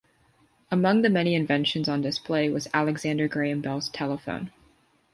[0.71, 4.51] Among the many inventions on display was Alexander Graham Bell's telephone.